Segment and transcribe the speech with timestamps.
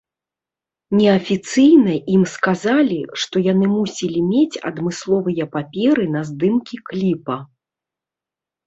[1.01, 7.43] Неафіцыйна ім сказалі, што яны мусілі мець адмысловыя паперы на здымкі кліпа.